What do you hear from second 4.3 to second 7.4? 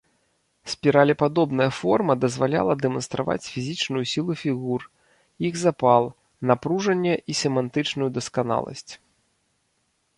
фігур, іх запал, напружанне і